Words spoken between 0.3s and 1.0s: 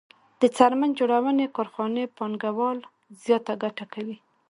د څرمن